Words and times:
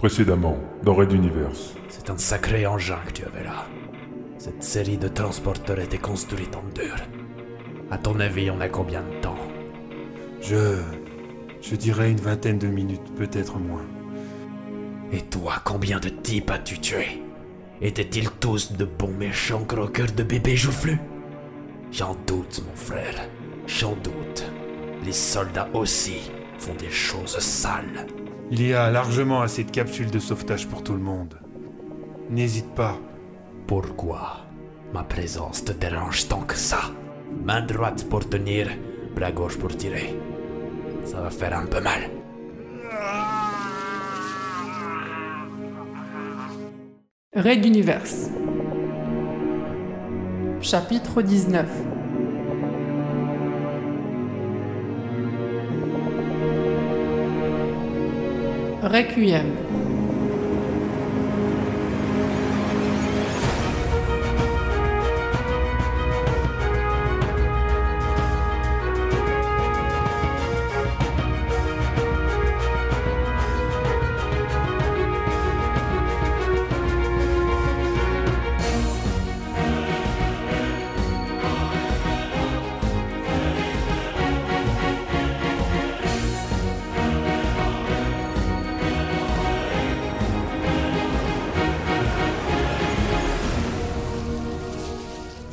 Précédemment, 0.00 0.56
dans 0.82 0.94
Red 0.94 1.12
Universe. 1.12 1.74
C'est 1.90 2.08
un 2.08 2.16
sacré 2.16 2.66
engin 2.66 2.96
que 3.06 3.12
tu 3.12 3.22
avais 3.26 3.44
là. 3.44 3.66
Cette 4.38 4.62
série 4.62 4.96
de 4.96 5.08
transporteurs 5.08 5.78
était 5.78 5.98
construite 5.98 6.56
en 6.56 6.62
dur. 6.74 6.96
À 7.90 7.98
ton 7.98 8.18
avis, 8.18 8.50
on 8.50 8.62
a 8.62 8.68
combien 8.70 9.02
de 9.02 9.20
temps? 9.20 9.36
Je. 10.40 10.78
Je 11.60 11.76
dirais 11.76 12.10
une 12.10 12.20
vingtaine 12.20 12.58
de 12.58 12.66
minutes, 12.66 13.14
peut-être 13.14 13.58
moins. 13.58 13.84
Et 15.12 15.20
toi, 15.20 15.56
combien 15.66 16.00
de 16.00 16.08
types 16.08 16.50
as-tu 16.50 16.78
tué 16.78 17.22
Étaient-ils 17.82 18.30
tous 18.30 18.72
de 18.72 18.86
bons 18.86 19.12
méchants 19.12 19.66
croqueurs 19.66 20.12
de 20.12 20.22
bébés 20.22 20.56
joufflus? 20.56 20.98
J'en 21.92 22.16
doute, 22.26 22.62
mon 22.66 22.74
frère. 22.74 23.28
J'en 23.66 23.96
doute. 23.96 24.50
Les 25.04 25.12
soldats 25.12 25.68
aussi 25.74 26.30
font 26.58 26.74
des 26.76 26.90
choses 26.90 27.38
sales. 27.38 28.06
Il 28.52 28.66
y 28.66 28.74
a 28.74 28.90
largement 28.90 29.42
assez 29.42 29.62
de 29.62 29.70
capsules 29.70 30.10
de 30.10 30.18
sauvetage 30.18 30.66
pour 30.66 30.82
tout 30.82 30.94
le 30.94 30.98
monde. 30.98 31.38
N'hésite 32.30 32.74
pas. 32.74 32.98
Pourquoi 33.68 34.38
ma 34.92 35.04
présence 35.04 35.64
te 35.64 35.70
dérange 35.70 36.26
tant 36.26 36.40
que 36.40 36.56
ça? 36.56 36.80
Main 37.44 37.62
droite 37.62 38.08
pour 38.08 38.28
tenir, 38.28 38.68
bras 39.14 39.30
gauche 39.30 39.56
pour 39.56 39.76
tirer. 39.76 40.16
Ça 41.04 41.20
va 41.20 41.30
faire 41.30 41.56
un 41.56 41.66
peu 41.66 41.80
mal. 41.80 42.10
Raid 47.32 47.64
Universe. 47.64 48.30
Chapitre 50.60 51.22
19. 51.22 51.99
Requiem. 58.82 59.89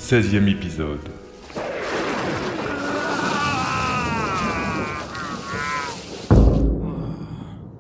Seizième 0.10 0.48
épisode. 0.48 1.02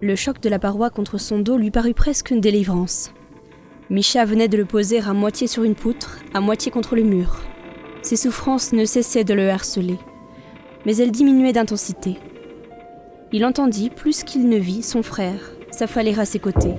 Le 0.02 0.16
choc 0.17 0.42
de 0.42 0.50
la 0.50 0.59
paroi 0.59 0.89
contre 0.89 1.19
son 1.19 1.39
dos 1.39 1.56
lui 1.56 1.72
parut 1.72 1.94
presque 1.94 2.31
une 2.31 2.42
délivrance. 2.42 3.14
Misha 3.89 4.25
venait 4.25 4.50
de 4.50 4.58
le 4.58 4.66
poser 4.66 5.00
à 5.00 5.14
moitié 5.14 5.47
sur 5.47 5.64
une 5.64 5.75
poutre, 5.75 6.19
à 6.34 6.42
moitié 6.42 6.69
contre 6.69 6.97
le 6.97 7.03
mur. 7.03 7.38
Ses 8.02 8.17
souffrances 8.17 8.73
ne 8.73 8.84
cessaient 8.84 9.23
de 9.23 9.34
le 9.34 9.50
harceler, 9.50 9.97
mais 10.86 10.97
elles 10.97 11.12
diminuaient 11.12 11.53
d'intensité. 11.53 12.17
Il 13.31 13.45
entendit, 13.45 13.89
plus 13.89 14.25
qu'il 14.25 14.50
ne 14.50 14.58
vit, 14.58 14.84
son 14.84 15.02
frère 15.02 15.53
s'affaler 15.72 16.19
à 16.19 16.25
ses 16.25 16.39
côtés, 16.39 16.75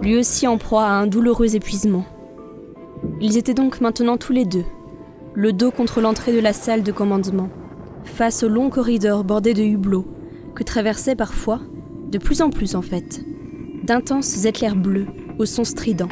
lui 0.00 0.16
aussi 0.16 0.48
en 0.48 0.58
proie 0.58 0.86
à 0.86 0.94
un 0.94 1.06
douloureux 1.06 1.54
épuisement. 1.54 2.04
Ils 3.20 3.36
étaient 3.36 3.54
donc 3.54 3.80
maintenant 3.80 4.16
tous 4.16 4.32
les 4.32 4.44
deux, 4.44 4.64
le 5.34 5.52
dos 5.52 5.70
contre 5.70 6.00
l'entrée 6.00 6.32
de 6.32 6.40
la 6.40 6.52
salle 6.52 6.82
de 6.82 6.92
commandement, 6.92 7.48
face 8.04 8.42
au 8.42 8.48
long 8.48 8.70
corridor 8.70 9.24
bordé 9.24 9.54
de 9.54 9.62
hublots, 9.62 10.06
que 10.54 10.62
traversaient 10.62 11.16
parfois, 11.16 11.60
de 12.10 12.18
plus 12.18 12.42
en 12.42 12.50
plus 12.50 12.74
en 12.74 12.82
fait, 12.82 13.24
d'intenses 13.84 14.44
éclairs 14.44 14.76
bleus 14.76 15.06
au 15.38 15.46
son 15.46 15.64
strident. 15.64 16.08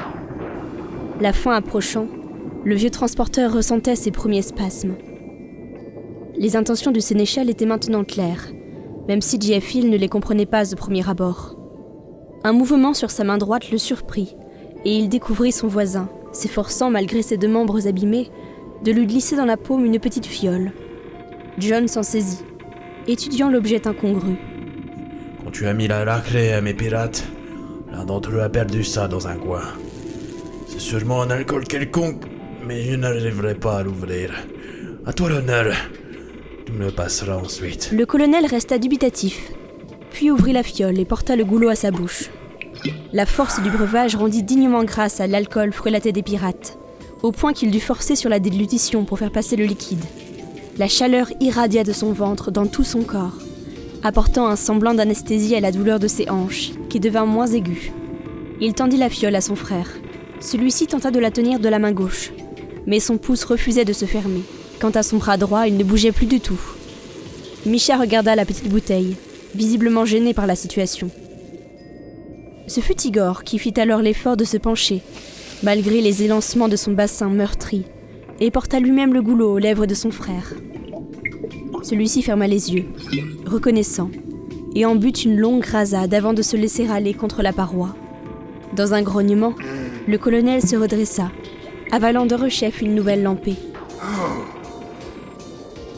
La 1.20 1.32
fin 1.32 1.52
approchant, 1.52 2.06
le 2.64 2.74
vieux 2.74 2.90
transporteur 2.90 3.52
ressentait 3.52 3.96
ses 3.96 4.10
premiers 4.10 4.42
spasmes. 4.42 4.94
Les 6.36 6.56
intentions 6.56 6.90
du 6.90 7.00
sénéchal 7.00 7.50
étaient 7.50 7.66
maintenant 7.66 8.04
claires, 8.04 8.48
même 9.08 9.20
si 9.20 9.38
J.F. 9.40 9.74
Hill 9.74 9.90
ne 9.90 9.96
les 9.96 10.08
comprenait 10.08 10.46
pas 10.46 10.72
au 10.72 10.76
premier 10.76 11.08
abord. 11.08 11.56
Un 12.44 12.52
mouvement 12.52 12.94
sur 12.94 13.10
sa 13.10 13.24
main 13.24 13.36
droite 13.36 13.70
le 13.70 13.78
surprit, 13.78 14.36
et 14.84 14.96
il 14.96 15.08
découvrit 15.10 15.52
son 15.52 15.68
voisin, 15.68 16.08
s'efforçant, 16.32 16.90
malgré 16.90 17.22
ses 17.22 17.36
deux 17.36 17.48
membres 17.48 17.86
abîmés, 17.86 18.30
de 18.84 18.92
lui 18.92 19.06
glisser 19.06 19.36
dans 19.36 19.44
la 19.44 19.56
paume 19.56 19.84
une 19.84 19.98
petite 19.98 20.26
fiole. 20.26 20.72
John 21.58 21.88
s'en 21.88 22.02
saisit, 22.02 22.44
étudiant 23.06 23.50
l'objet 23.50 23.86
incongru. 23.86 24.36
Quand 25.44 25.50
tu 25.50 25.66
as 25.66 25.74
mis 25.74 25.88
la 25.88 26.04
raclée 26.04 26.52
à 26.52 26.60
mes 26.60 26.74
pirates, 26.74 27.26
l'un 27.92 28.04
d'entre 28.04 28.30
eux 28.32 28.40
a 28.40 28.48
perdu 28.48 28.84
ça 28.84 29.08
dans 29.08 29.26
un 29.26 29.36
coin. 29.36 29.62
C'est 30.66 30.80
sûrement 30.80 31.22
un 31.22 31.30
alcool 31.30 31.64
quelconque, 31.64 32.24
mais 32.66 32.82
je 32.82 32.94
n'arriverai 32.94 33.54
pas 33.54 33.78
à 33.78 33.82
l'ouvrir. 33.82 34.32
À 35.06 35.12
toi 35.12 35.28
l'honneur. 35.28 35.74
Tu 36.66 36.72
me 36.72 36.86
le 36.86 36.92
passeras 36.92 37.36
ensuite. 37.36 37.90
Le 37.92 38.06
colonel 38.06 38.46
resta 38.46 38.78
dubitatif, 38.78 39.50
puis 40.10 40.30
ouvrit 40.30 40.52
la 40.52 40.62
fiole 40.62 40.98
et 40.98 41.04
porta 41.04 41.36
le 41.36 41.44
goulot 41.44 41.68
à 41.68 41.74
sa 41.74 41.90
bouche. 41.90 42.30
La 43.12 43.26
force 43.26 43.60
du 43.60 43.70
breuvage 43.70 44.16
rendit 44.16 44.42
dignement 44.42 44.84
grâce 44.84 45.20
à 45.20 45.26
l'alcool 45.26 45.72
frelaté 45.72 46.12
des 46.12 46.22
pirates, 46.22 46.78
au 47.22 47.32
point 47.32 47.52
qu'il 47.52 47.70
dut 47.70 47.80
forcer 47.80 48.16
sur 48.16 48.30
la 48.30 48.38
déglutition 48.38 49.04
pour 49.04 49.18
faire 49.18 49.32
passer 49.32 49.56
le 49.56 49.64
liquide. 49.64 50.04
La 50.78 50.88
chaleur 50.88 51.30
irradia 51.40 51.84
de 51.84 51.92
son 51.92 52.12
ventre 52.12 52.50
dans 52.50 52.66
tout 52.66 52.84
son 52.84 53.02
corps, 53.02 53.36
apportant 54.02 54.46
un 54.46 54.56
semblant 54.56 54.94
d'anesthésie 54.94 55.54
à 55.54 55.60
la 55.60 55.72
douleur 55.72 55.98
de 55.98 56.08
ses 56.08 56.30
hanches, 56.30 56.70
qui 56.88 57.00
devint 57.00 57.26
moins 57.26 57.46
aiguë. 57.46 57.92
Il 58.60 58.74
tendit 58.74 58.96
la 58.96 59.10
fiole 59.10 59.34
à 59.34 59.40
son 59.40 59.56
frère. 59.56 59.88
Celui-ci 60.40 60.86
tenta 60.86 61.10
de 61.10 61.18
la 61.18 61.30
tenir 61.30 61.60
de 61.60 61.68
la 61.68 61.78
main 61.78 61.92
gauche, 61.92 62.32
mais 62.86 63.00
son 63.00 63.18
pouce 63.18 63.44
refusait 63.44 63.84
de 63.84 63.92
se 63.92 64.06
fermer. 64.06 64.42
Quant 64.80 64.90
à 64.90 65.02
son 65.02 65.18
bras 65.18 65.36
droit, 65.36 65.66
il 65.66 65.76
ne 65.76 65.84
bougeait 65.84 66.12
plus 66.12 66.26
du 66.26 66.40
tout. 66.40 66.60
Micha 67.66 67.96
regarda 67.98 68.34
la 68.34 68.46
petite 68.46 68.68
bouteille, 68.68 69.16
visiblement 69.54 70.06
gêné 70.06 70.32
par 70.32 70.46
la 70.46 70.56
situation. 70.56 71.10
Ce 72.70 72.78
fut 72.78 73.02
Igor 73.02 73.42
qui 73.42 73.58
fit 73.58 73.74
alors 73.80 74.00
l'effort 74.00 74.36
de 74.36 74.44
se 74.44 74.56
pencher, 74.56 75.02
malgré 75.64 76.00
les 76.00 76.22
élancements 76.22 76.68
de 76.68 76.76
son 76.76 76.92
bassin 76.92 77.28
meurtri, 77.28 77.84
et 78.38 78.52
porta 78.52 78.78
lui-même 78.78 79.12
le 79.12 79.22
goulot 79.22 79.54
aux 79.54 79.58
lèvres 79.58 79.86
de 79.86 79.94
son 79.94 80.12
frère. 80.12 80.54
Celui-ci 81.82 82.22
ferma 82.22 82.46
les 82.46 82.72
yeux, 82.72 82.84
reconnaissant, 83.44 84.08
et 84.76 84.86
en 84.86 84.94
but 84.94 85.24
une 85.24 85.36
longue 85.36 85.64
rasade 85.64 86.14
avant 86.14 86.32
de 86.32 86.42
se 86.42 86.56
laisser 86.56 86.88
aller 86.88 87.12
contre 87.12 87.42
la 87.42 87.52
paroi. 87.52 87.96
Dans 88.76 88.94
un 88.94 89.02
grognement, 89.02 89.54
le 90.06 90.18
colonel 90.18 90.64
se 90.64 90.76
redressa, 90.76 91.32
avalant 91.90 92.24
de 92.24 92.36
rechef 92.36 92.82
une 92.82 92.94
nouvelle 92.94 93.24
lampée. 93.24 93.56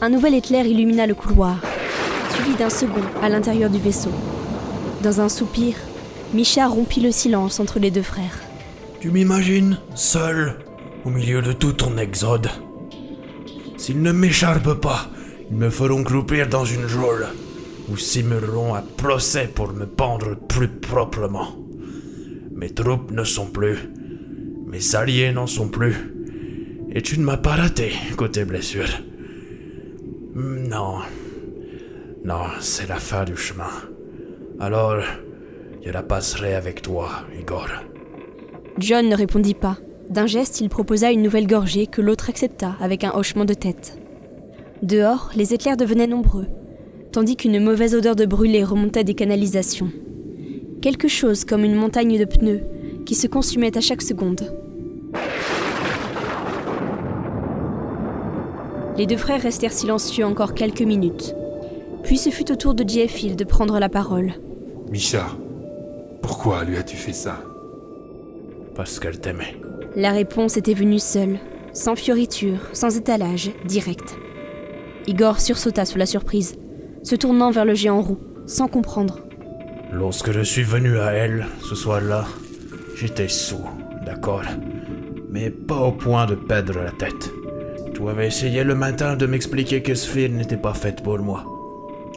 Un 0.01 0.09
nouvel 0.09 0.33
éclair 0.33 0.65
illumina 0.65 1.05
le 1.05 1.13
couloir, 1.13 1.61
suivi 2.33 2.57
d'un 2.57 2.71
second 2.71 3.03
à 3.21 3.29
l'intérieur 3.29 3.69
du 3.69 3.77
vaisseau. 3.77 4.09
Dans 5.03 5.21
un 5.21 5.29
soupir, 5.29 5.75
Micha 6.33 6.67
rompit 6.67 6.99
le 6.99 7.11
silence 7.11 7.59
entre 7.59 7.77
les 7.77 7.91
deux 7.91 8.01
frères. 8.01 8.39
Tu 8.99 9.11
m'imagines, 9.11 9.77
seul, 9.93 10.55
au 11.05 11.09
milieu 11.09 11.41
de 11.41 11.53
tout 11.53 11.73
ton 11.73 11.97
exode. 11.97 12.49
S'ils 13.77 14.01
ne 14.01 14.11
m'écharpent 14.11 14.79
pas, 14.79 15.09
ils 15.51 15.57
me 15.57 15.69
feront 15.69 16.03
croupir 16.03 16.47
dans 16.47 16.65
une 16.65 16.87
geôle, 16.87 17.27
ou 17.89 17.97
simuleront 17.97 18.73
un 18.73 18.81
procès 18.81 19.47
pour 19.53 19.73
me 19.73 19.85
pendre 19.85 20.35
plus 20.35 20.69
proprement. 20.69 21.49
Mes 22.55 22.69
troupes 22.71 23.11
ne 23.11 23.23
sont 23.23 23.47
plus, 23.47 23.77
mes 24.65 24.95
alliés 24.95 25.33
n'en 25.33 25.47
sont 25.47 25.67
plus, 25.67 25.95
et 26.91 27.01
tu 27.01 27.19
ne 27.19 27.25
m'as 27.25 27.37
pas 27.37 27.55
raté 27.55 27.91
côté 28.17 28.45
blessure. 28.45 28.89
Non, 30.33 30.99
non, 32.25 32.45
c'est 32.59 32.89
la 32.89 32.95
fin 32.95 33.23
du 33.23 33.35
chemin. 33.35 33.69
Alors, 34.59 35.03
je 35.85 35.91
la 35.91 36.03
passerai 36.03 36.55
avec 36.55 36.81
toi, 36.81 37.09
Igor. 37.39 37.67
John 38.77 39.09
ne 39.09 39.15
répondit 39.15 39.53
pas. 39.53 39.77
D'un 40.09 40.27
geste, 40.27 40.61
il 40.61 40.69
proposa 40.69 41.11
une 41.11 41.21
nouvelle 41.21 41.47
gorgée 41.47 41.87
que 41.87 42.01
l'autre 42.01 42.29
accepta 42.29 42.75
avec 42.79 43.03
un 43.03 43.13
hochement 43.13 43.45
de 43.45 43.53
tête. 43.53 43.97
Dehors, 44.81 45.31
les 45.35 45.53
éclairs 45.53 45.77
devenaient 45.77 46.07
nombreux, 46.07 46.47
tandis 47.11 47.35
qu'une 47.35 47.63
mauvaise 47.63 47.95
odeur 47.95 48.15
de 48.15 48.25
brûlé 48.25 48.63
remontait 48.63 49.03
des 49.03 49.13
canalisations. 49.13 49.91
Quelque 50.81 51.07
chose 51.07 51.45
comme 51.45 51.63
une 51.63 51.75
montagne 51.75 52.17
de 52.17 52.25
pneus 52.25 52.63
qui 53.05 53.15
se 53.15 53.27
consumait 53.27 53.77
à 53.77 53.81
chaque 53.81 54.01
seconde. 54.01 54.53
Les 58.97 59.05
deux 59.05 59.17
frères 59.17 59.41
restèrent 59.41 59.73
silencieux 59.73 60.25
encore 60.25 60.53
quelques 60.53 60.81
minutes. 60.81 61.35
Puis 62.03 62.17
ce 62.17 62.29
fut 62.29 62.51
au 62.51 62.55
tour 62.55 62.73
de. 62.73 62.83
Hill 62.83 63.35
de 63.35 63.43
prendre 63.43 63.79
la 63.79 63.89
parole. 63.89 64.33
Misha, 64.91 65.27
Pourquoi 66.23 66.63
lui 66.63 66.77
as-tu 66.77 66.95
fait 66.95 67.13
ça 67.13 67.43
Parce 68.75 68.99
qu'elle 68.99 69.19
t'aimait. 69.19 69.57
La 69.95 70.11
réponse 70.11 70.57
était 70.57 70.73
venue 70.73 70.97
seule, 70.97 71.37
sans 71.73 71.95
fioriture, 71.95 72.69
sans 72.73 72.97
étalage, 72.97 73.51
direct. 73.65 74.15
Igor 75.05 75.39
sursauta 75.39 75.85
sous 75.85 75.97
la 75.97 76.05
surprise, 76.05 76.55
se 77.03 77.15
tournant 77.15 77.51
vers 77.51 77.65
le 77.65 77.75
géant 77.75 78.01
roux, 78.01 78.19
sans 78.47 78.67
comprendre. 78.67 79.19
Lorsque 79.91 80.31
je 80.31 80.41
suis 80.41 80.63
venu 80.63 80.97
à 80.97 81.11
elle, 81.11 81.45
ce 81.61 81.75
soir-là, 81.75 82.25
j'étais 82.95 83.27
sous, 83.27 83.67
d'accord? 84.05 84.43
Mais 85.29 85.49
pas 85.49 85.81
au 85.81 85.91
point 85.91 86.25
de 86.25 86.35
perdre 86.35 86.79
la 86.79 86.91
tête. 86.91 87.31
Tu 87.93 88.07
avais 88.07 88.27
essayé 88.27 88.63
le 88.63 88.75
matin 88.75 89.15
de 89.15 89.25
m'expliquer 89.25 89.83
que 89.83 89.93
Sphère 89.93 90.29
n'était 90.29 90.57
pas 90.57 90.73
faite 90.73 91.03
pour 91.03 91.19
moi. 91.19 91.45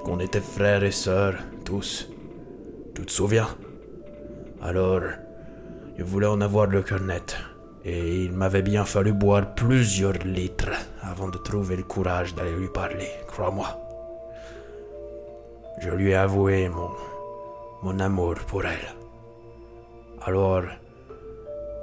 Qu'on 0.04 0.20
était 0.20 0.40
frères 0.40 0.84
et 0.84 0.90
sœurs, 0.92 1.34
tous. 1.64 2.08
Tu 2.94 3.04
te 3.04 3.12
souviens? 3.12 3.48
Alors, 4.66 5.02
je 5.96 6.02
voulais 6.02 6.26
en 6.26 6.40
avoir 6.40 6.66
le 6.66 6.82
cœur 6.82 7.00
net. 7.00 7.36
Et 7.84 8.24
il 8.24 8.32
m'avait 8.32 8.62
bien 8.62 8.84
fallu 8.84 9.12
boire 9.12 9.54
plusieurs 9.54 10.18
litres 10.24 10.72
avant 11.02 11.28
de 11.28 11.38
trouver 11.38 11.76
le 11.76 11.84
courage 11.84 12.34
d'aller 12.34 12.56
lui 12.56 12.66
parler, 12.66 13.08
crois-moi. 13.28 13.68
Je 15.78 15.90
lui 15.90 16.10
ai 16.10 16.16
avoué 16.16 16.68
mon, 16.68 16.90
mon 17.84 18.00
amour 18.00 18.34
pour 18.48 18.64
elle. 18.64 18.88
Alors, 20.24 20.64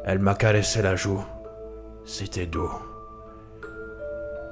elle 0.04 0.20
m'a 0.20 0.36
caressé 0.36 0.82
la 0.82 0.98
joue. 0.98 1.24
C'était 2.04 2.48
doux. 2.48 2.74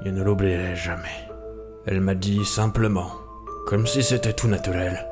Je 0.06 0.10
ne 0.10 0.24
l'oublierai 0.24 0.77
jamais. 0.77 1.27
Elle 1.86 2.00
m'a 2.00 2.16
dit 2.16 2.45
simplement, 2.45 3.12
comme 3.68 3.86
si 3.86 4.01
c'était 4.01 4.31
tout 4.31 4.48
naturel. 4.48 5.06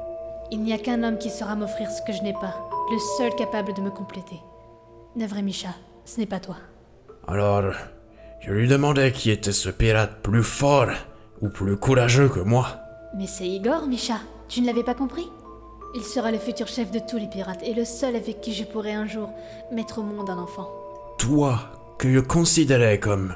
Il 0.51 0.63
n'y 0.63 0.72
a 0.72 0.77
qu'un 0.77 1.04
homme 1.04 1.18
qui 1.18 1.30
saura 1.30 1.56
m'offrir 1.56 1.92
ce 1.92 2.01
que 2.01 2.13
je 2.13 2.24
n'ai 2.24 2.33
pas, 2.33 2.69
le 2.91 2.97
seul 3.18 3.36
capable 3.36 3.74
de 3.74 3.81
me 3.81 3.91
compléter. 3.91 4.39
Navré 5.15 5.41
Micha, 5.41 5.69
ce 6.06 6.19
n'est 6.19 6.25
pas 6.25 6.39
toi. 6.39 6.57
Alors, 7.27 7.74
je 8.39 8.51
lui 8.51 8.68
demandai 8.68 9.12
qui 9.12 9.30
était 9.30 9.51
ce 9.51 9.69
pirate 9.69 10.21
plus 10.24 10.44
fort 10.44 10.89
ou 11.41 11.50
plus 11.50 11.77
courageux 11.77 12.30
que 12.30 12.39
moi. 12.39 12.68
Mais 13.15 13.27
c'est 13.27 13.47
Igor, 13.47 13.86
Micha. 13.88 14.19
Tu 14.47 14.62
ne 14.62 14.65
l'avais 14.65 14.83
pas 14.83 14.95
compris? 14.95 15.27
Il 15.95 16.03
sera 16.03 16.31
le 16.31 16.39
futur 16.39 16.68
chef 16.68 16.91
de 16.91 17.00
tous 17.00 17.18
les 17.18 17.27
pirates 17.27 17.63
et 17.63 17.74
le 17.74 17.86
seul 17.86 18.15
avec 18.15 18.41
qui 18.41 18.53
je 18.53 18.63
pourrai 18.63 18.94
un 18.94 19.07
jour 19.07 19.30
mettre 19.71 20.00
au 20.00 20.03
monde 20.03 20.30
un 20.30 20.38
enfant. 20.38 20.69
Toi, 21.18 21.59
que 21.97 22.12
je 22.12 22.19
considérais 22.19 23.00
comme. 23.00 23.36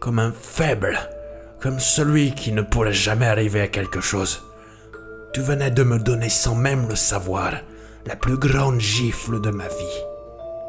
comme 0.00 0.18
un 0.18 0.32
faible, 0.32 0.98
comme 1.60 1.80
celui 1.80 2.34
qui 2.34 2.52
ne 2.52 2.62
pourrait 2.62 2.92
jamais 2.92 3.26
arriver 3.26 3.60
à 3.60 3.68
quelque 3.68 4.00
chose. 4.00 4.42
Tu 5.32 5.40
venais 5.40 5.70
de 5.70 5.82
me 5.82 5.98
donner 5.98 6.28
sans 6.28 6.54
même 6.54 6.88
le 6.88 6.96
savoir 6.96 7.52
la 8.06 8.16
plus 8.16 8.36
grande 8.36 8.80
gifle 8.80 9.40
de 9.40 9.50
ma 9.50 9.68
vie. 9.68 10.00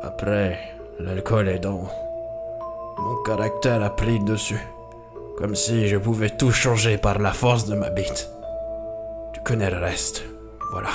Après, 0.03 0.59
l'alcool 0.99 1.47
aidant, 1.47 1.89
mon 2.97 3.23
caractère 3.23 3.83
a 3.83 3.89
pris 3.89 4.19
dessus, 4.19 4.61
comme 5.37 5.55
si 5.55 5.87
je 5.87 5.97
pouvais 5.97 6.29
tout 6.29 6.51
changer 6.51 6.97
par 6.97 7.19
la 7.19 7.31
force 7.31 7.65
de 7.65 7.75
ma 7.75 7.89
bite. 7.89 8.29
Tu 9.33 9.41
connais 9.41 9.71
le 9.71 9.77
reste, 9.77 10.23
voilà. 10.71 10.91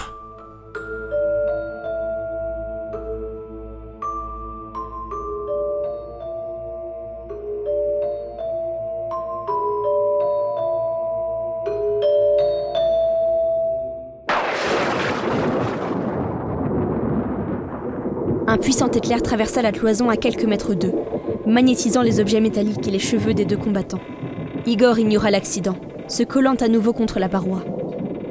Puissant 18.61 18.91
éclair 18.91 19.23
traversa 19.23 19.63
la 19.63 19.73
cloison 19.73 20.09
à 20.11 20.17
quelques 20.17 20.45
mètres 20.45 20.75
d'eux, 20.75 20.95
magnétisant 21.47 22.03
les 22.03 22.21
objets 22.21 22.41
métalliques 22.41 22.87
et 22.87 22.91
les 22.91 22.99
cheveux 22.99 23.35
des 23.35 23.45
deux 23.45 23.57
combattants. 23.57 24.01
Igor 24.67 24.99
ignora 24.99 25.31
l'accident, 25.31 25.77
se 26.09 26.23
collant 26.23 26.55
à 26.55 26.69
nouveau 26.69 26.93
contre 26.93 27.19
la 27.19 27.29
paroi. 27.29 27.65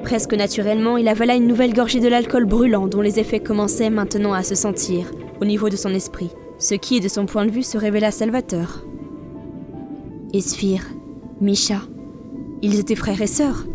Presque 0.03 0.33
naturellement, 0.33 0.97
il 0.97 1.07
avala 1.07 1.35
une 1.35 1.47
nouvelle 1.47 1.73
gorgée 1.73 1.99
de 1.99 2.07
l'alcool 2.07 2.45
brûlant 2.45 2.87
dont 2.87 3.01
les 3.01 3.19
effets 3.19 3.39
commençaient 3.39 3.89
maintenant 3.89 4.33
à 4.33 4.43
se 4.43 4.55
sentir, 4.55 5.11
au 5.41 5.45
niveau 5.45 5.69
de 5.69 5.75
son 5.75 5.93
esprit, 5.93 6.29
ce 6.59 6.75
qui, 6.75 6.99
de 6.99 7.07
son 7.07 7.25
point 7.25 7.45
de 7.45 7.51
vue, 7.51 7.63
se 7.63 7.77
révéla 7.77 8.11
salvateur. 8.11 8.85
Esphir, 10.33 10.83
Misha, 11.41 11.81
ils 12.61 12.79
étaient 12.79 12.95
frères 12.95 13.21
et 13.21 13.27
sœurs. 13.27 13.65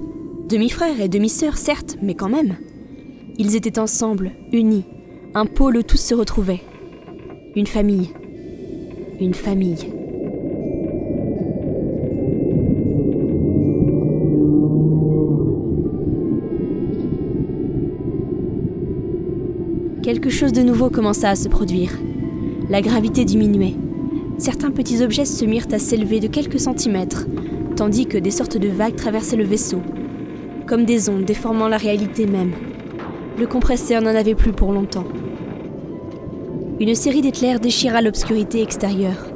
Demi-frères 0.48 1.00
et 1.00 1.08
demi-sœurs, 1.08 1.56
certes, 1.56 1.96
mais 2.02 2.14
quand 2.14 2.28
même. 2.28 2.56
Ils 3.38 3.56
étaient 3.56 3.78
ensemble, 3.78 4.32
unis, 4.52 4.84
un 5.34 5.46
pôle 5.46 5.78
où 5.78 5.82
tous 5.82 5.98
se 5.98 6.14
retrouvaient. 6.14 6.60
Une 7.56 7.66
famille. 7.66 8.10
Une 9.18 9.32
famille. 9.32 9.88
Quelque 20.02 20.28
chose 20.28 20.52
de 20.52 20.62
nouveau 20.62 20.90
commença 20.90 21.30
à 21.30 21.36
se 21.36 21.48
produire. 21.48 21.98
La 22.68 22.82
gravité 22.82 23.24
diminuait. 23.24 23.74
Certains 24.36 24.70
petits 24.70 25.02
objets 25.02 25.24
se 25.24 25.44
mirent 25.46 25.68
à 25.72 25.78
s'élever 25.78 26.20
de 26.20 26.26
quelques 26.26 26.60
centimètres, 26.60 27.26
tandis 27.76 28.06
que 28.06 28.18
des 28.18 28.30
sortes 28.30 28.58
de 28.58 28.68
vagues 28.68 28.96
traversaient 28.96 29.36
le 29.36 29.44
vaisseau, 29.44 29.80
comme 30.66 30.84
des 30.84 31.08
ondes 31.08 31.24
déformant 31.24 31.68
la 31.68 31.76
réalité 31.78 32.26
même. 32.26 32.52
Le 33.38 33.46
compresseur 33.46 34.02
n'en 34.02 34.14
avait 34.14 34.34
plus 34.34 34.52
pour 34.52 34.72
longtemps. 34.72 35.06
Une 36.80 36.94
série 36.94 37.22
d'éclairs 37.22 37.60
déchira 37.60 38.02
l'obscurité 38.02 38.60
extérieure, 38.60 39.30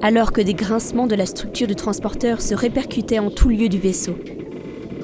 alors 0.00 0.32
que 0.32 0.40
des 0.40 0.54
grincements 0.54 1.06
de 1.08 1.16
la 1.16 1.26
structure 1.26 1.66
du 1.66 1.74
transporteur 1.74 2.40
se 2.40 2.54
répercutaient 2.54 3.18
en 3.18 3.30
tout 3.30 3.48
lieu 3.48 3.68
du 3.68 3.78
vaisseau. 3.78 4.14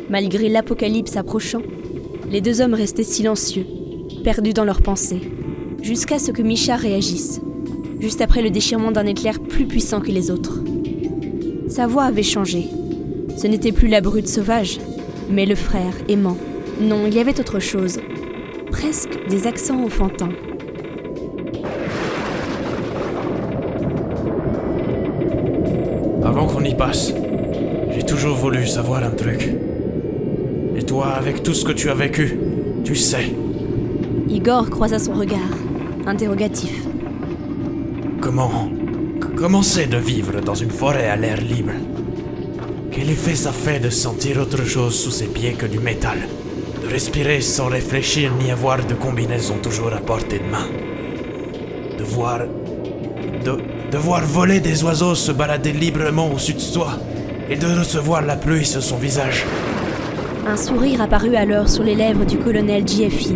Malgré 0.08 0.48
l'apocalypse 0.48 1.16
approchant, 1.16 1.62
les 2.30 2.40
deux 2.40 2.60
hommes 2.60 2.74
restaient 2.74 3.02
silencieux, 3.02 3.66
perdus 4.22 4.52
dans 4.52 4.64
leurs 4.64 4.82
pensées, 4.82 5.20
jusqu'à 5.82 6.18
ce 6.18 6.30
que 6.30 6.42
Misha 6.42 6.76
réagisse, 6.76 7.40
juste 8.00 8.20
après 8.20 8.42
le 8.42 8.50
déchirement 8.50 8.92
d'un 8.92 9.06
éclair 9.06 9.40
plus 9.40 9.66
puissant 9.66 10.00
que 10.00 10.12
les 10.12 10.30
autres. 10.30 10.60
Sa 11.68 11.86
voix 11.86 12.04
avait 12.04 12.22
changé. 12.22 12.68
Ce 13.36 13.46
n'était 13.46 13.72
plus 13.72 13.88
la 13.88 14.00
brute 14.00 14.28
sauvage, 14.28 14.78
mais 15.30 15.44
le 15.44 15.54
frère 15.54 15.94
aimant. 16.08 16.36
Non, 16.80 17.06
il 17.06 17.14
y 17.14 17.18
avait 17.18 17.40
autre 17.40 17.58
chose. 17.58 17.98
Presque 18.70 19.18
des 19.28 19.46
accents 19.46 19.82
enfantins. 19.82 20.28
Avant 26.24 26.46
qu'on 26.46 26.62
y 26.64 26.74
passe, 26.74 27.12
j'ai 27.90 28.02
toujours 28.02 28.36
voulu 28.36 28.66
savoir 28.66 29.02
un 29.02 29.10
truc. 29.10 29.50
Et 30.76 30.82
toi, 30.82 31.08
avec 31.08 31.42
tout 31.42 31.54
ce 31.54 31.64
que 31.64 31.72
tu 31.72 31.90
as 31.90 31.94
vécu, 31.94 32.38
tu 32.84 32.94
sais, 32.94 33.34
Igor 34.28 34.70
croisa 34.70 34.98
son 34.98 35.14
regard, 35.14 35.56
interrogatif. 36.06 36.84
comment. 38.20 38.70
comment 39.36 39.62
c'est 39.62 39.86
de 39.86 39.96
vivre 39.96 40.40
dans 40.40 40.54
une 40.54 40.70
forêt 40.70 41.08
à 41.08 41.16
l'air 41.16 41.40
libre? 41.40 41.72
Quel 42.90 43.10
effet 43.10 43.34
ça 43.34 43.52
fait 43.52 43.80
de 43.80 43.90
sentir 43.90 44.38
autre 44.40 44.64
chose 44.64 44.94
sous 44.98 45.10
ses 45.10 45.26
pieds 45.26 45.52
que 45.52 45.66
du 45.66 45.78
métal? 45.78 46.18
Respirer 46.88 47.40
sans 47.40 47.66
réfléchir 47.68 48.32
ni 48.40 48.50
avoir 48.50 48.84
de 48.84 48.94
combinaison 48.94 49.56
toujours 49.62 49.92
à 49.92 49.98
portée 50.00 50.38
de 50.38 50.50
main 50.50 50.66
De 51.98 52.04
voir. 52.04 52.40
de. 53.44 53.52
de 53.90 53.98
voir 53.98 54.22
voler 54.24 54.60
des 54.60 54.82
oiseaux 54.84 55.14
se 55.14 55.32
balader 55.32 55.72
librement 55.72 56.30
au-dessus 56.30 56.54
de 56.54 56.72
toi 56.72 56.92
et 57.50 57.56
de 57.56 57.66
recevoir 57.66 58.22
la 58.22 58.36
pluie 58.36 58.64
sur 58.64 58.82
son 58.82 58.96
visage. 58.96 59.44
Un 60.46 60.56
sourire 60.56 61.00
apparut 61.02 61.36
alors 61.36 61.68
sur 61.68 61.82
les 61.82 61.94
lèvres 61.94 62.24
du 62.24 62.38
colonel 62.38 62.86
J.F. 62.86 63.28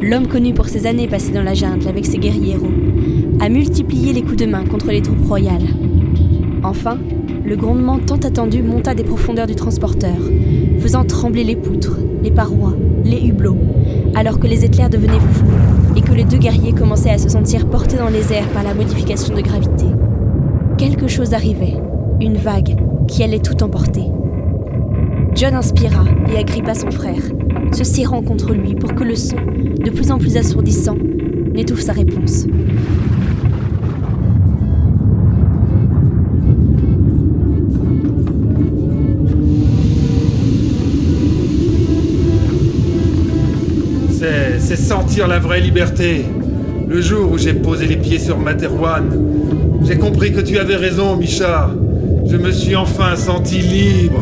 L'homme 0.00 0.28
connu 0.28 0.54
pour 0.54 0.68
ses 0.68 0.86
années 0.86 1.08
passées 1.08 1.32
dans 1.32 1.42
la 1.42 1.54
jungle 1.54 1.88
avec 1.88 2.04
ses 2.06 2.18
guerriers 2.18 2.58
a 3.40 3.48
multiplié 3.48 4.12
les 4.12 4.22
coups 4.22 4.36
de 4.36 4.46
main 4.46 4.64
contre 4.64 4.88
les 4.88 5.02
troupes 5.02 5.26
royales. 5.26 5.66
Enfin, 6.62 6.98
le 7.44 7.56
grondement 7.56 7.98
tant 7.98 8.16
attendu 8.16 8.62
monta 8.62 8.94
des 8.94 9.04
profondeurs 9.04 9.46
du 9.46 9.54
transporteur, 9.54 10.16
faisant 10.78 11.04
trembler 11.04 11.44
les 11.44 11.56
poutres, 11.56 11.98
les 12.22 12.30
parois, 12.30 12.74
les 13.04 13.20
hublots, 13.26 13.58
alors 14.14 14.38
que 14.38 14.46
les 14.46 14.64
éclairs 14.64 14.90
devenaient 14.90 15.20
fous 15.20 15.44
et 15.96 16.00
que 16.00 16.12
les 16.12 16.24
deux 16.24 16.38
guerriers 16.38 16.72
commençaient 16.72 17.10
à 17.10 17.18
se 17.18 17.28
sentir 17.28 17.68
portés 17.68 17.96
dans 17.96 18.08
les 18.08 18.32
airs 18.32 18.48
par 18.48 18.62
la 18.62 18.74
modification 18.74 19.34
de 19.34 19.42
gravité. 19.42 19.84
Quelque 20.78 21.06
chose 21.06 21.34
arrivait, 21.34 21.76
une 22.20 22.36
vague 22.36 22.76
qui 23.06 23.22
allait 23.22 23.38
tout 23.40 23.62
emporter. 23.62 24.04
John 25.34 25.54
inspira 25.54 26.04
et 26.32 26.38
agrippa 26.38 26.74
son 26.74 26.90
frère, 26.90 27.22
se 27.72 27.84
serrant 27.84 28.22
contre 28.22 28.54
lui 28.54 28.74
pour 28.74 28.94
que 28.94 29.04
le 29.04 29.16
son, 29.16 29.36
de 29.36 29.90
plus 29.90 30.10
en 30.10 30.18
plus 30.18 30.36
assourdissant, 30.36 30.96
n'étouffe 31.52 31.82
sa 31.82 31.92
réponse. 31.92 32.46
Sentir 44.76 45.28
la 45.28 45.38
vraie 45.38 45.60
liberté. 45.60 46.24
Le 46.88 47.00
jour 47.00 47.30
où 47.30 47.38
j'ai 47.38 47.54
posé 47.54 47.86
les 47.86 47.96
pieds 47.96 48.18
sur 48.18 48.38
Materwan, 48.38 49.08
j'ai 49.86 49.96
compris 49.96 50.32
que 50.32 50.40
tu 50.40 50.58
avais 50.58 50.74
raison, 50.74 51.16
Micha. 51.16 51.70
Je 52.26 52.36
me 52.36 52.50
suis 52.50 52.74
enfin 52.74 53.14
senti 53.14 53.58
libre. 53.58 54.20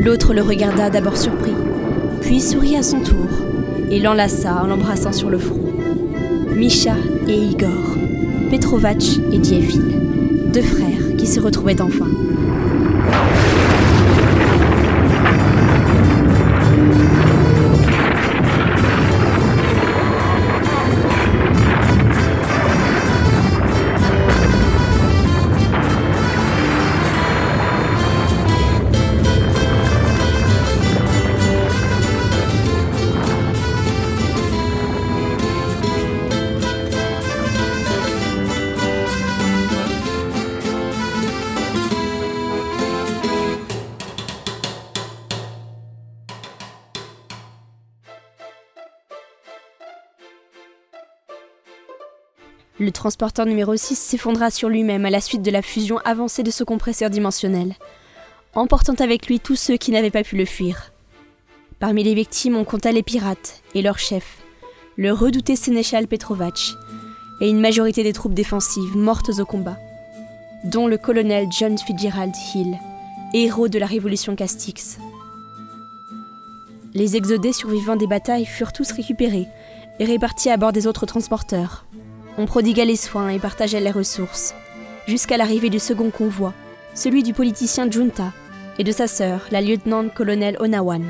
L'autre 0.00 0.32
le 0.32 0.42
regarda 0.42 0.88
d'abord 0.88 1.16
surpris, 1.16 1.52
puis 2.22 2.40
sourit 2.40 2.76
à 2.76 2.82
son 2.82 3.00
tour 3.00 3.28
et 3.90 4.00
l'enlaça 4.00 4.62
en 4.62 4.66
l'embrassant 4.66 5.12
sur 5.12 5.28
le 5.28 5.38
front. 5.38 5.60
Misha 6.56 6.96
et 7.28 7.36
Igor, 7.36 7.98
Petrovac 8.50 9.04
et 9.32 9.38
Dievil, 9.38 9.82
deux 10.52 10.62
frères 10.62 11.16
qui 11.18 11.26
se 11.26 11.40
retrouvaient 11.40 11.80
enfin. 11.80 12.08
Le 52.80 52.90
transporteur 52.90 53.46
numéro 53.46 53.76
6 53.76 53.94
s'effondra 53.94 54.50
sur 54.50 54.68
lui-même 54.68 55.04
à 55.04 55.10
la 55.10 55.20
suite 55.20 55.42
de 55.42 55.50
la 55.52 55.62
fusion 55.62 55.98
avancée 56.04 56.42
de 56.42 56.50
ce 56.50 56.64
compresseur 56.64 57.08
dimensionnel, 57.08 57.74
emportant 58.52 58.94
avec 58.94 59.28
lui 59.28 59.38
tous 59.38 59.54
ceux 59.54 59.76
qui 59.76 59.92
n'avaient 59.92 60.10
pas 60.10 60.24
pu 60.24 60.36
le 60.36 60.44
fuir. 60.44 60.92
Parmi 61.78 62.02
les 62.02 62.14
victimes, 62.14 62.56
on 62.56 62.64
compta 62.64 62.90
les 62.90 63.04
pirates 63.04 63.62
et 63.76 63.82
leur 63.82 64.00
chef, 64.00 64.38
le 64.96 65.12
redouté 65.12 65.54
sénéchal 65.54 66.08
Petrovac, 66.08 66.72
et 67.40 67.48
une 67.48 67.60
majorité 67.60 68.02
des 68.02 68.12
troupes 68.12 68.34
défensives 68.34 68.96
mortes 68.96 69.30
au 69.38 69.44
combat, 69.44 69.78
dont 70.64 70.88
le 70.88 70.98
colonel 70.98 71.46
John 71.56 71.78
Fitzgerald 71.78 72.34
Hill, 72.54 72.76
héros 73.34 73.68
de 73.68 73.78
la 73.78 73.86
révolution 73.86 74.34
Castix. 74.34 74.98
Les 76.92 77.14
exodés 77.14 77.52
survivants 77.52 77.96
des 77.96 78.08
batailles 78.08 78.46
furent 78.46 78.72
tous 78.72 78.90
récupérés 78.90 79.46
et 80.00 80.04
répartis 80.04 80.50
à 80.50 80.56
bord 80.56 80.72
des 80.72 80.88
autres 80.88 81.06
transporteurs. 81.06 81.86
On 82.36 82.46
prodigua 82.46 82.84
les 82.84 82.96
soins 82.96 83.28
et 83.28 83.38
partageait 83.38 83.80
les 83.80 83.90
ressources, 83.90 84.54
jusqu'à 85.06 85.36
l'arrivée 85.36 85.70
du 85.70 85.78
second 85.78 86.10
convoi, 86.10 86.52
celui 86.94 87.22
du 87.22 87.32
politicien 87.32 87.90
Junta, 87.90 88.32
et 88.78 88.84
de 88.84 88.92
sa 88.92 89.06
sœur, 89.06 89.46
la 89.50 89.60
lieutenant-colonel 89.60 90.56
Onawan. 90.58 91.04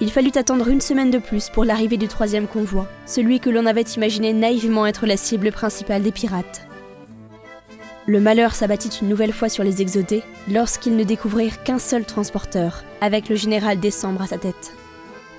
Il 0.00 0.12
fallut 0.12 0.32
attendre 0.36 0.68
une 0.68 0.80
semaine 0.80 1.10
de 1.10 1.18
plus 1.18 1.48
pour 1.48 1.64
l'arrivée 1.64 1.96
du 1.96 2.06
troisième 2.06 2.46
convoi, 2.46 2.86
celui 3.06 3.40
que 3.40 3.50
l'on 3.50 3.66
avait 3.66 3.82
imaginé 3.82 4.32
naïvement 4.32 4.86
être 4.86 5.06
la 5.06 5.16
cible 5.16 5.50
principale 5.50 6.02
des 6.02 6.12
pirates. 6.12 6.62
Le 8.06 8.20
malheur 8.20 8.54
s'abattit 8.54 9.00
une 9.02 9.08
nouvelle 9.08 9.32
fois 9.32 9.48
sur 9.48 9.64
les 9.64 9.82
exodés 9.82 10.22
lorsqu'ils 10.48 10.94
ne 10.94 11.02
découvrirent 11.02 11.64
qu'un 11.64 11.80
seul 11.80 12.04
transporteur, 12.04 12.84
avec 13.00 13.28
le 13.28 13.34
général 13.34 13.80
Décembre 13.80 14.22
à 14.22 14.26
sa 14.28 14.38
tête. 14.38 14.72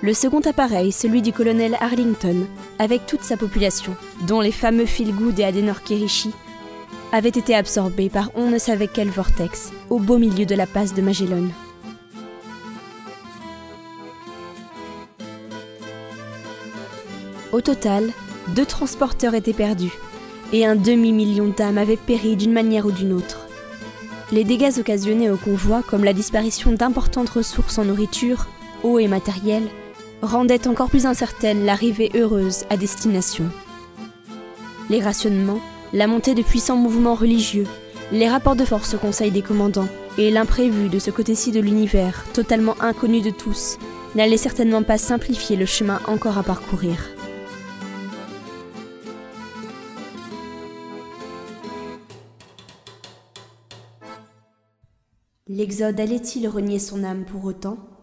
Le 0.00 0.14
second 0.14 0.40
appareil, 0.40 0.92
celui 0.92 1.22
du 1.22 1.32
colonel 1.32 1.76
Arlington, 1.80 2.46
avec 2.78 3.06
toute 3.06 3.24
sa 3.24 3.36
population, 3.36 3.96
dont 4.28 4.40
les 4.40 4.52
fameux 4.52 4.86
Philgood 4.86 5.40
et 5.40 5.44
Adenor 5.44 5.82
Kirishi, 5.82 6.30
avait 7.10 7.28
été 7.30 7.52
absorbé 7.52 8.08
par 8.08 8.30
on 8.36 8.48
ne 8.48 8.58
savait 8.58 8.86
quel 8.86 9.08
vortex, 9.08 9.72
au 9.90 9.98
beau 9.98 10.18
milieu 10.18 10.46
de 10.46 10.54
la 10.54 10.66
passe 10.66 10.94
de 10.94 11.02
Magellan. 11.02 11.48
Au 17.50 17.60
total, 17.60 18.12
deux 18.54 18.66
transporteurs 18.66 19.34
étaient 19.34 19.52
perdus, 19.52 19.98
et 20.52 20.64
un 20.64 20.76
demi-million 20.76 21.52
d'âmes 21.56 21.78
avaient 21.78 21.96
péri 21.96 22.36
d'une 22.36 22.52
manière 22.52 22.86
ou 22.86 22.92
d'une 22.92 23.14
autre. 23.14 23.48
Les 24.30 24.44
dégâts 24.44 24.78
occasionnés 24.78 25.30
au 25.30 25.36
convoi, 25.36 25.82
comme 25.82 26.04
la 26.04 26.12
disparition 26.12 26.70
d'importantes 26.70 27.30
ressources 27.30 27.78
en 27.78 27.86
nourriture, 27.86 28.46
eau 28.84 29.00
et 29.00 29.08
matériel, 29.08 29.64
rendaient 30.22 30.66
encore 30.66 30.90
plus 30.90 31.06
incertaine 31.06 31.64
l'arrivée 31.64 32.10
heureuse 32.14 32.64
à 32.70 32.76
destination. 32.76 33.44
Les 34.90 35.00
rationnements, 35.00 35.60
la 35.92 36.06
montée 36.06 36.34
de 36.34 36.42
puissants 36.42 36.76
mouvements 36.76 37.14
religieux, 37.14 37.66
les 38.10 38.28
rapports 38.28 38.56
de 38.56 38.64
force 38.64 38.94
au 38.94 38.98
conseil 38.98 39.30
des 39.30 39.42
commandants 39.42 39.88
et 40.16 40.30
l'imprévu 40.30 40.88
de 40.88 40.98
ce 40.98 41.10
côté-ci 41.10 41.52
de 41.52 41.60
l'univers, 41.60 42.24
totalement 42.32 42.74
inconnu 42.80 43.20
de 43.20 43.30
tous, 43.30 43.78
n'allaient 44.14 44.36
certainement 44.36 44.82
pas 44.82 44.98
simplifier 44.98 45.56
le 45.56 45.66
chemin 45.66 46.00
encore 46.06 46.38
à 46.38 46.42
parcourir. 46.42 46.96
L'Exode 55.46 55.98
allait-il 55.98 56.46
renier 56.48 56.78
son 56.78 57.04
âme 57.04 57.24
pour 57.24 57.44
autant? 57.44 57.97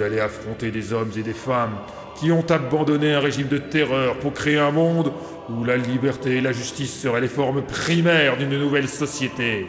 Vous 0.00 0.06
allez 0.06 0.20
affronter 0.20 0.70
des 0.70 0.94
hommes 0.94 1.10
et 1.18 1.22
des 1.22 1.34
femmes 1.34 1.76
qui 2.18 2.32
ont 2.32 2.46
abandonné 2.48 3.12
un 3.12 3.20
régime 3.20 3.48
de 3.48 3.58
terreur 3.58 4.16
pour 4.16 4.32
créer 4.32 4.58
un 4.58 4.70
monde 4.70 5.12
où 5.50 5.62
la 5.62 5.76
liberté 5.76 6.38
et 6.38 6.40
la 6.40 6.52
justice 6.52 7.02
seraient 7.02 7.20
les 7.20 7.28
formes 7.28 7.60
primaires 7.60 8.38
d'une 8.38 8.58
nouvelle 8.58 8.88
société. 8.88 9.66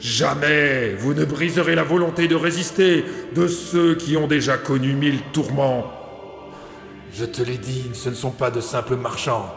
Jamais 0.00 0.94
vous 0.98 1.14
ne 1.14 1.24
briserez 1.24 1.76
la 1.76 1.84
volonté 1.84 2.26
de 2.26 2.34
résister 2.34 3.04
de 3.32 3.46
ceux 3.46 3.94
qui 3.94 4.16
ont 4.16 4.26
déjà 4.26 4.56
connu 4.56 4.92
mille 4.94 5.20
tourments. 5.32 5.92
Je 7.14 7.24
te 7.24 7.44
l'ai 7.44 7.58
dit, 7.58 7.90
ce 7.92 8.08
ne 8.08 8.16
sont 8.16 8.32
pas 8.32 8.50
de 8.50 8.60
simples 8.60 8.96
marchands, 8.96 9.54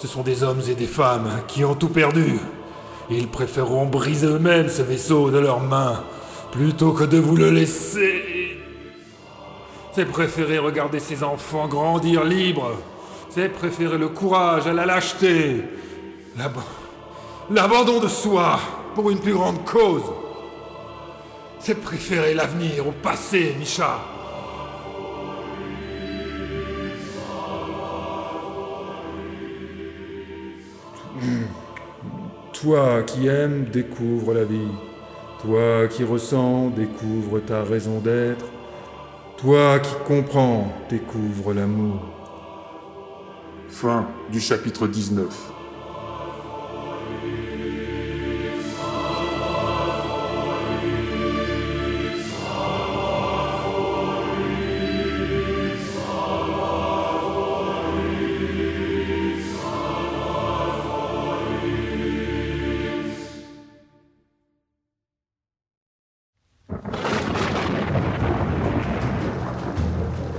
ce 0.00 0.06
sont 0.06 0.22
des 0.22 0.44
hommes 0.44 0.62
et 0.70 0.76
des 0.76 0.86
femmes 0.86 1.42
qui 1.48 1.64
ont 1.64 1.74
tout 1.74 1.88
perdu. 1.88 2.38
Ils 3.10 3.26
préféreront 3.26 3.86
briser 3.86 4.28
eux-mêmes 4.28 4.68
ce 4.68 4.82
vaisseau 4.82 5.32
de 5.32 5.38
leurs 5.38 5.60
mains 5.60 6.04
plutôt 6.52 6.92
que 6.92 7.02
de 7.02 7.18
vous 7.18 7.34
le 7.34 7.50
laisser. 7.50 8.37
C'est 9.92 10.04
préférer 10.04 10.58
regarder 10.58 11.00
ses 11.00 11.22
enfants 11.24 11.66
grandir 11.66 12.24
libres. 12.24 12.72
C'est 13.30 13.48
préférer 13.48 13.98
le 13.98 14.08
courage 14.08 14.66
à 14.66 14.72
la 14.72 14.86
lâcheté. 14.86 15.62
L'ab- 16.36 16.56
L'abandon 17.50 17.98
de 18.00 18.08
soi 18.08 18.58
pour 18.94 19.10
une 19.10 19.18
plus 19.20 19.32
grande 19.32 19.64
cause. 19.64 20.02
C'est 21.58 21.80
préférer 21.80 22.34
l'avenir 22.34 22.86
au 22.86 22.92
passé, 22.92 23.54
Micha. 23.58 23.98
Toi 32.52 33.02
qui 33.04 33.26
aimes, 33.26 33.66
découvre 33.72 34.34
la 34.34 34.44
vie. 34.44 34.72
Toi 35.42 35.86
qui 35.88 36.04
ressens, 36.04 36.68
découvre 36.70 37.40
ta 37.40 37.62
raison 37.62 37.98
d'être. 38.00 38.46
Toi 39.38 39.78
qui 39.78 39.94
comprends, 40.04 40.66
découvre 40.90 41.54
l'amour. 41.54 42.00
Fin 43.68 44.08
du 44.32 44.40
chapitre 44.40 44.88
19. 44.88 45.28